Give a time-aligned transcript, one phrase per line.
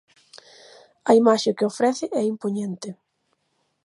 [1.09, 2.89] A imaxe que ofrece é impoñente.